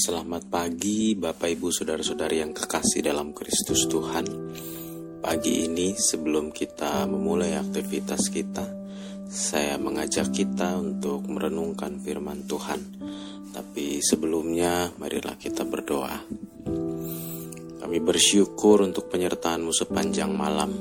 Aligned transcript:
Selamat 0.00 0.48
pagi 0.48 1.12
Bapak 1.12 1.60
Ibu 1.60 1.68
Saudara-saudari 1.68 2.40
yang 2.40 2.56
kekasih 2.56 3.04
dalam 3.04 3.36
Kristus 3.36 3.84
Tuhan. 3.84 4.24
Pagi 5.20 5.68
ini 5.68 5.92
sebelum 5.92 6.56
kita 6.56 7.04
memulai 7.04 7.60
aktivitas 7.60 8.32
kita 8.32 8.64
Saya 9.28 9.76
mengajak 9.76 10.32
kita 10.32 10.80
untuk 10.80 11.28
merenungkan 11.28 12.00
firman 12.00 12.48
Tuhan. 12.48 12.80
Tapi 13.52 14.00
sebelumnya 14.00 14.88
marilah 14.96 15.36
kita 15.36 15.68
berdoa. 15.68 16.16
Kami 17.84 17.98
bersyukur 18.00 18.80
untuk 18.80 19.12
penyertaanmu 19.12 19.68
sepanjang 19.68 20.32
malam. 20.32 20.72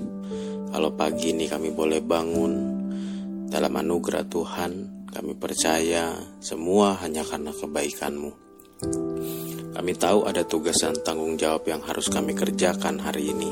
Kalau 0.71 0.95
pagi 0.95 1.36
ini 1.36 1.51
kami 1.51 1.75
boleh 1.75 1.99
bangun 1.99 2.54
Dalam 3.51 3.75
anugerah 3.83 4.23
Tuhan 4.31 4.71
kami 5.12 5.36
percaya 5.36 6.16
semua 6.40 6.95
hanya 7.04 7.27
karena 7.27 7.52
kebaikanmu. 7.52 8.48
Kami 9.75 9.91
tahu 9.95 10.27
ada 10.27 10.43
tugas 10.43 10.79
dan 10.83 10.95
tanggung 11.03 11.35
jawab 11.35 11.67
yang 11.67 11.83
harus 11.83 12.07
kami 12.07 12.35
kerjakan 12.35 12.99
hari 12.99 13.31
ini. 13.31 13.52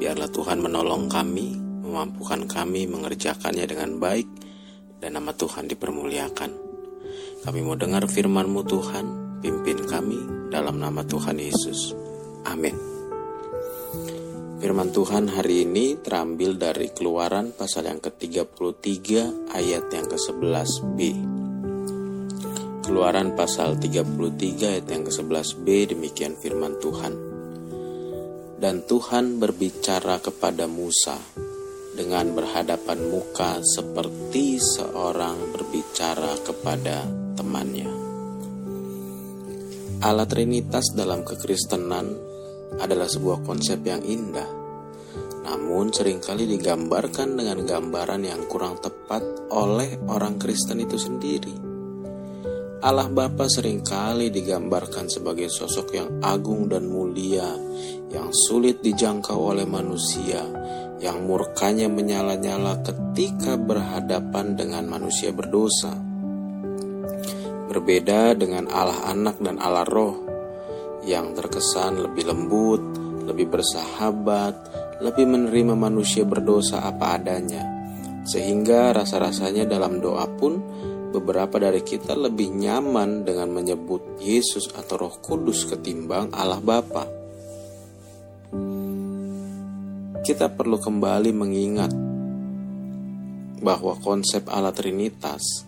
Biarlah 0.00 0.28
Tuhan 0.28 0.60
menolong 0.60 1.08
kami, 1.08 1.56
memampukan 1.84 2.44
kami 2.48 2.88
mengerjakannya 2.88 3.64
dengan 3.64 3.96
baik, 4.00 4.28
dan 5.00 5.20
nama 5.20 5.32
Tuhan 5.36 5.68
dipermuliakan. 5.68 6.50
Kami 7.44 7.60
mau 7.60 7.76
dengar 7.76 8.08
firman-Mu 8.08 8.62
Tuhan, 8.64 9.06
pimpin 9.44 9.84
kami 9.84 10.48
dalam 10.48 10.80
nama 10.80 11.04
Tuhan 11.04 11.36
Yesus. 11.36 11.92
Amin. 12.48 12.76
Firman 14.64 14.96
Tuhan 14.96 15.28
hari 15.28 15.68
ini 15.68 16.00
terambil 16.00 16.56
dari 16.56 16.88
keluaran 16.88 17.52
pasal 17.52 17.84
yang 17.84 18.00
ke-33 18.00 19.08
ayat 19.52 19.92
yang 19.92 20.08
ke-11b. 20.08 21.33
Keluaran 22.94 23.34
pasal 23.34 23.74
33 23.74 24.06
ayat 24.70 24.86
yang 24.86 25.02
ke-11b 25.02 25.66
demikian 25.98 26.38
firman 26.38 26.78
Tuhan. 26.78 27.10
Dan 28.54 28.86
Tuhan 28.86 29.42
berbicara 29.42 30.22
kepada 30.22 30.70
Musa 30.70 31.18
dengan 31.98 32.30
berhadapan 32.38 33.10
muka 33.10 33.58
seperti 33.66 34.62
seorang 34.62 35.34
berbicara 35.58 36.38
kepada 36.46 37.02
temannya. 37.34 37.90
Allah 39.98 40.30
Trinitas 40.30 40.94
dalam 40.94 41.26
kekristenan 41.26 42.14
adalah 42.78 43.10
sebuah 43.10 43.42
konsep 43.42 43.82
yang 43.82 44.06
indah, 44.06 44.46
namun 45.42 45.90
sering 45.90 46.22
kali 46.22 46.46
digambarkan 46.46 47.34
dengan 47.42 47.58
gambaran 47.58 48.22
yang 48.22 48.46
kurang 48.46 48.78
tepat 48.78 49.50
oleh 49.50 49.98
orang 50.06 50.38
Kristen 50.38 50.78
itu 50.78 50.94
sendiri. 50.94 51.73
Allah 52.84 53.08
Bapa 53.08 53.48
sering 53.48 53.80
kali 53.80 54.28
digambarkan 54.28 55.08
sebagai 55.08 55.48
sosok 55.48 55.96
yang 55.96 56.20
agung 56.20 56.68
dan 56.68 56.84
mulia, 56.84 57.48
yang 58.12 58.28
sulit 58.28 58.84
dijangkau 58.84 59.40
oleh 59.40 59.64
manusia, 59.64 60.44
yang 61.00 61.24
murkanya 61.24 61.88
menyala-nyala 61.88 62.84
ketika 62.84 63.56
berhadapan 63.56 64.52
dengan 64.52 64.84
manusia 64.84 65.32
berdosa. 65.32 65.96
Berbeda 67.72 68.36
dengan 68.36 68.68
Allah 68.68 69.00
Anak 69.08 69.40
dan 69.40 69.56
Allah 69.64 69.88
Roh, 69.88 70.20
yang 71.08 71.32
terkesan 71.32 72.04
lebih 72.04 72.28
lembut, 72.28 72.84
lebih 73.24 73.48
bersahabat, 73.48 74.54
lebih 75.00 75.24
menerima 75.24 75.72
manusia 75.72 76.28
berdosa 76.28 76.84
apa 76.84 77.16
adanya, 77.16 77.64
sehingga 78.28 78.92
rasa-rasanya 78.92 79.64
dalam 79.64 80.04
doa 80.04 80.28
pun 80.36 80.60
beberapa 81.14 81.62
dari 81.62 81.86
kita 81.86 82.18
lebih 82.18 82.50
nyaman 82.50 83.22
dengan 83.22 83.54
menyebut 83.54 84.18
Yesus 84.18 84.66
atau 84.74 85.06
Roh 85.06 85.14
Kudus 85.22 85.62
ketimbang 85.70 86.34
Allah 86.34 86.58
Bapa. 86.58 87.06
Kita 90.24 90.50
perlu 90.50 90.80
kembali 90.80 91.30
mengingat 91.30 91.92
bahwa 93.64 93.96
konsep 94.02 94.44
Allah 94.50 94.74
Trinitas 94.74 95.64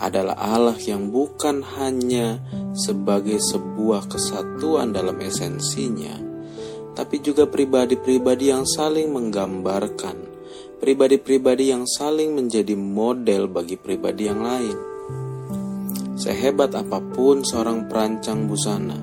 adalah 0.00 0.38
Allah 0.38 0.78
yang 0.80 1.12
bukan 1.12 1.60
hanya 1.76 2.40
sebagai 2.72 3.36
sebuah 3.36 4.08
kesatuan 4.08 4.96
dalam 4.96 5.18
esensinya, 5.20 6.16
tapi 6.94 7.20
juga 7.20 7.44
pribadi-pribadi 7.44 8.48
yang 8.54 8.64
saling 8.64 9.12
menggambarkan, 9.12 10.29
pribadi-pribadi 10.80 11.76
yang 11.76 11.84
saling 11.84 12.32
menjadi 12.32 12.72
model 12.72 13.52
bagi 13.52 13.76
pribadi 13.76 14.32
yang 14.32 14.40
lain. 14.40 14.78
Sehebat 16.16 16.72
apa 16.72 17.04
pun 17.04 17.44
seorang 17.44 17.84
perancang 17.84 18.48
busana, 18.48 18.96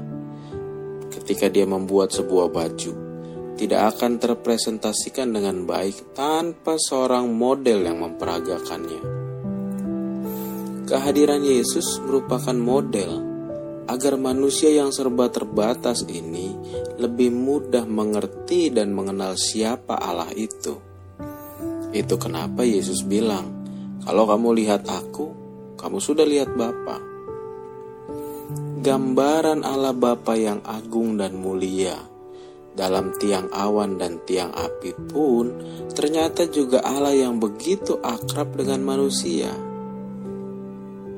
ketika 1.14 1.54
dia 1.54 1.70
membuat 1.70 2.10
sebuah 2.10 2.50
baju, 2.50 2.92
tidak 3.62 3.94
akan 3.94 4.18
terpresentasikan 4.18 5.30
dengan 5.30 5.70
baik 5.70 6.18
tanpa 6.18 6.82
seorang 6.82 7.30
model 7.30 7.86
yang 7.86 8.02
memperagakannya. 8.02 9.02
Kehadiran 10.90 11.46
Yesus 11.46 12.02
merupakan 12.02 12.58
model 12.58 13.12
agar 13.86 14.18
manusia 14.18 14.74
yang 14.74 14.90
serba 14.90 15.30
terbatas 15.30 16.06
ini 16.10 16.58
lebih 16.98 17.30
mudah 17.30 17.86
mengerti 17.86 18.74
dan 18.74 18.98
mengenal 18.98 19.38
siapa 19.38 19.94
Allah 19.94 20.34
itu. 20.34 20.87
Itu 21.98 22.22
kenapa 22.22 22.62
Yesus 22.62 23.02
bilang, 23.02 23.50
"Kalau 24.06 24.30
kamu 24.30 24.54
lihat 24.62 24.86
Aku, 24.86 25.48
kamu 25.78 26.02
sudah 26.02 26.26
lihat 26.26 26.58
Bapa. 26.58 26.98
Gambaran 28.82 29.62
Allah 29.62 29.94
Bapa 29.94 30.34
yang 30.34 30.66
agung 30.66 31.22
dan 31.22 31.38
mulia 31.38 31.94
dalam 32.74 33.14
tiang 33.18 33.50
awan 33.50 33.98
dan 33.98 34.22
tiang 34.26 34.54
api 34.54 34.94
pun 35.10 35.50
ternyata 35.94 36.46
juga 36.50 36.86
Allah 36.86 37.14
yang 37.14 37.38
begitu 37.42 37.98
akrab 38.02 38.58
dengan 38.58 38.86
manusia. 38.86 39.50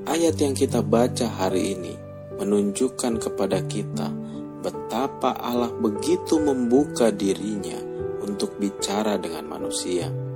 Ayat 0.08 0.36
yang 0.40 0.56
kita 0.56 0.84
baca 0.84 1.28
hari 1.28 1.76
ini 1.76 1.94
menunjukkan 2.40 3.20
kepada 3.20 3.64
kita 3.64 4.12
betapa 4.60 5.40
Allah 5.40 5.72
begitu 5.72 6.40
membuka 6.40 7.12
dirinya 7.16 7.80
untuk 8.24 8.60
bicara 8.60 9.16
dengan 9.16 9.48
manusia. 9.48 10.29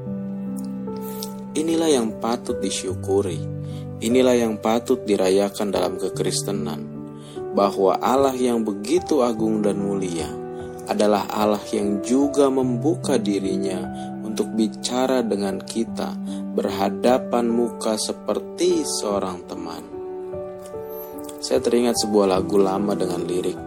Inilah 1.53 1.89
yang 1.89 2.17
patut 2.17 2.57
disyukuri 2.57 3.53
Inilah 4.03 4.35
yang 4.35 4.59
patut 4.59 5.07
dirayakan 5.07 5.71
dalam 5.71 5.95
kekristenan, 5.95 6.83
bahwa 7.55 7.95
Allah 8.03 8.35
yang 8.35 8.59
begitu 8.67 9.23
agung 9.23 9.63
dan 9.63 9.79
mulia 9.79 10.27
adalah 10.91 11.23
Allah 11.31 11.63
yang 11.71 12.03
juga 12.03 12.51
membuka 12.51 13.15
dirinya 13.15 13.79
untuk 14.19 14.51
bicara 14.59 15.23
dengan 15.23 15.63
kita 15.63 16.19
berhadapan 16.51 17.47
muka 17.47 17.95
seperti 17.95 18.83
seorang 18.83 19.47
teman. 19.47 19.83
Saya 21.39 21.63
teringat 21.63 21.95
sebuah 22.03 22.35
lagu 22.35 22.59
lama 22.59 22.99
dengan 22.99 23.23
lirik 23.23 23.59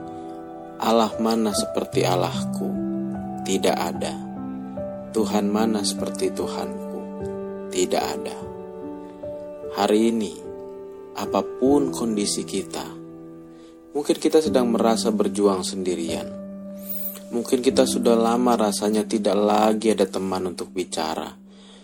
Allah 0.77 1.17
mana 1.17 1.57
seperti 1.57 2.05
Allahku? 2.05 2.69
Tidak 3.41 3.73
ada. 3.73 4.13
Tuhan 5.17 5.49
mana 5.49 5.81
seperti 5.81 6.29
Tuhanku? 6.29 6.86
Tidak 7.77 8.01
ada. 8.01 8.37
Hari 9.77 10.09
ini, 10.09 10.33
apa 11.13 11.45
pun 11.45 11.93
kondisi 11.93 12.49
kita, 12.49 12.89
mungkin 13.93 14.17
kita 14.17 14.41
sedang 14.41 14.73
merasa 14.73 15.13
berjuang 15.13 15.61
sendirian. 15.61 16.25
Mungkin 17.37 17.61
kita 17.61 17.85
sudah 17.85 18.17
lama 18.17 18.57
rasanya 18.57 19.05
tidak 19.05 19.37
lagi 19.37 19.93
ada 19.93 20.09
teman 20.09 20.57
untuk 20.57 20.73
bicara. 20.73 21.37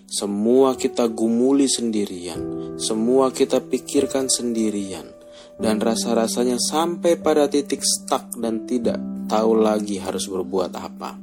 Semua 0.09 0.81
kita 0.81 1.13
gumuli 1.13 1.69
sendirian, 1.69 2.73
semua 2.81 3.29
kita 3.29 3.61
pikirkan 3.61 4.33
sendirian, 4.33 5.13
dan 5.61 5.77
rasa-rasanya 5.77 6.57
sampai 6.57 7.21
pada 7.21 7.53
titik 7.53 7.85
stuck 7.85 8.33
dan 8.41 8.65
tidak 8.65 8.97
tahu 9.29 9.61
lagi 9.61 10.01
harus 10.01 10.25
berbuat 10.25 10.73
apa. 10.73 11.21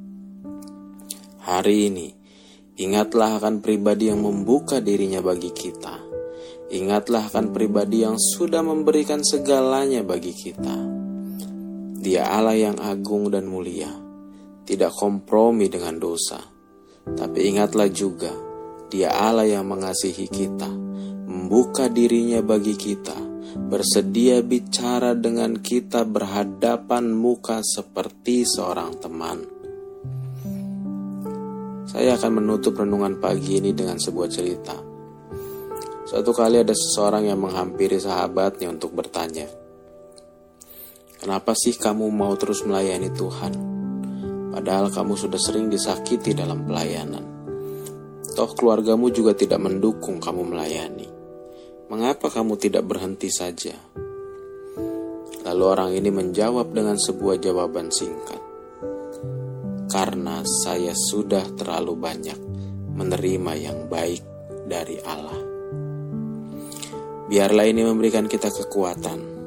Hari 1.50 1.78
ini, 1.90 2.19
ingatlah 2.80 3.38
akan 3.38 3.60
pribadi 3.60 4.08
yang 4.10 4.24
membuka 4.24 4.80
dirinya 4.80 5.20
bagi 5.20 5.52
kita 5.52 6.10
Ingatlah 6.70 7.34
akan 7.34 7.50
pribadi 7.50 8.06
yang 8.06 8.22
sudah 8.22 8.62
memberikan 8.62 9.26
segalanya 9.26 10.06
bagi 10.06 10.38
kita. 10.38 10.78
Dia 11.98 12.30
Allah 12.30 12.54
yang 12.54 12.78
agung 12.78 13.34
dan 13.34 13.50
mulia, 13.50 13.90
tidak 14.70 14.94
kompromi 14.94 15.66
dengan 15.66 15.98
dosa. 15.98 16.38
Tapi 17.10 17.50
ingatlah 17.50 17.90
juga, 17.90 18.30
Dia 18.86 19.10
Allah 19.10 19.50
yang 19.50 19.66
mengasihi 19.66 20.30
kita, 20.30 20.70
membuka 21.26 21.90
dirinya 21.90 22.46
bagi 22.46 22.78
kita, 22.78 23.18
bersedia 23.58 24.46
bicara 24.46 25.18
dengan 25.18 25.58
kita 25.58 26.06
berhadapan 26.06 27.10
muka 27.10 27.66
seperti 27.66 28.46
seorang 28.46 28.94
teman. 29.02 29.59
Saya 31.90 32.14
akan 32.22 32.38
menutup 32.38 32.78
renungan 32.78 33.18
pagi 33.18 33.58
ini 33.58 33.74
dengan 33.74 33.98
sebuah 33.98 34.30
cerita 34.30 34.90
Suatu 36.10 36.34
kali 36.34 36.58
ada 36.58 36.74
seseorang 36.74 37.30
yang 37.30 37.38
menghampiri 37.38 38.02
sahabatnya 38.02 38.74
untuk 38.74 38.98
bertanya, 38.98 39.46
Kenapa 41.22 41.54
sih 41.54 41.78
kamu 41.78 42.10
mau 42.10 42.34
terus 42.34 42.66
melayani 42.66 43.14
Tuhan? 43.14 43.54
Padahal 44.50 44.90
kamu 44.90 45.14
sudah 45.14 45.38
sering 45.38 45.70
disakiti 45.70 46.34
dalam 46.34 46.66
pelayanan. 46.66 47.22
Toh 48.34 48.50
keluargamu 48.58 49.14
juga 49.14 49.38
tidak 49.38 49.62
mendukung 49.62 50.18
kamu 50.18 50.50
melayani. 50.50 51.06
Mengapa 51.94 52.34
kamu 52.34 52.58
tidak 52.58 52.90
berhenti 52.90 53.30
saja? 53.30 53.78
Lalu 55.46 55.64
orang 55.70 55.94
ini 55.94 56.10
menjawab 56.10 56.74
dengan 56.74 56.98
sebuah 56.98 57.38
jawaban 57.38 57.94
singkat. 57.94 58.49
Karena 59.90 60.46
saya 60.46 60.94
sudah 60.94 61.50
terlalu 61.58 61.98
banyak 61.98 62.40
menerima 62.94 63.54
yang 63.58 63.80
baik 63.90 64.22
dari 64.70 65.02
Allah. 65.02 65.40
Biarlah 67.30 67.66
ini 67.66 67.82
memberikan 67.86 68.26
kita 68.26 68.54
kekuatan 68.54 69.40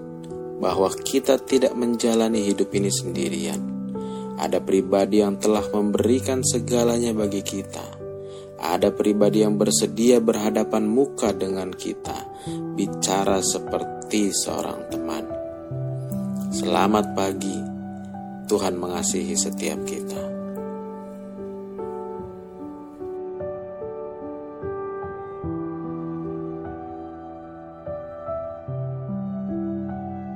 bahwa 0.62 0.90
kita 1.02 1.42
tidak 1.42 1.74
menjalani 1.74 2.46
hidup 2.46 2.70
ini 2.70 2.90
sendirian. 2.90 3.58
Ada 4.38 4.62
pribadi 4.62 5.18
yang 5.18 5.38
telah 5.42 5.66
memberikan 5.70 6.46
segalanya 6.46 7.10
bagi 7.10 7.42
kita. 7.42 7.82
Ada 8.62 8.94
pribadi 8.94 9.42
yang 9.42 9.58
bersedia 9.58 10.22
berhadapan 10.22 10.86
muka 10.86 11.34
dengan 11.34 11.74
kita, 11.74 12.14
bicara 12.78 13.42
seperti 13.42 14.30
seorang 14.30 14.86
teman. 14.86 15.24
Selamat 16.54 17.10
pagi, 17.18 17.58
Tuhan 18.46 18.78
mengasihi 18.78 19.34
setiap 19.34 19.82
kita. 19.82 20.31